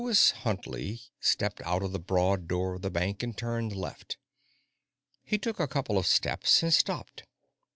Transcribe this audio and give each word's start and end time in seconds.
Sir 0.01 0.05
Lewis 0.05 0.31
Huntley 0.31 0.99
stepped 1.19 1.61
out 1.61 1.83
of 1.83 1.91
the 1.91 1.99
broad 1.99 2.47
door 2.47 2.73
of 2.73 2.81
the 2.81 2.89
bank 2.89 3.21
and 3.21 3.37
turned 3.37 3.75
left. 3.75 4.17
He 5.23 5.37
took 5.37 5.59
a 5.59 5.67
couple 5.67 5.95
of 5.99 6.07
steps 6.07 6.63
and 6.63 6.73
stopped. 6.73 7.27